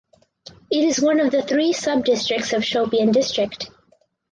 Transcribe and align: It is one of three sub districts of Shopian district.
It 0.71 0.83
is 0.83 0.99
one 0.99 1.19
of 1.19 1.31
three 1.47 1.73
sub 1.73 2.05
districts 2.05 2.53
of 2.53 2.63
Shopian 2.63 3.13
district. 3.13 3.69